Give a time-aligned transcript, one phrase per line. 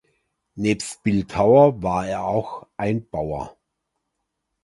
[0.55, 3.55] Nebst Bildhauer war er auch ein Bauer.